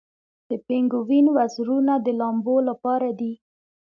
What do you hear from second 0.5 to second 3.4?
پینګوین وزرونه د لامبو لپاره دي